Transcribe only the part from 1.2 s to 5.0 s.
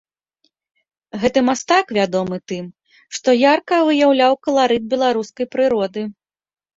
Гэты мастак вядомы тым, што ярка выяўляў каларыт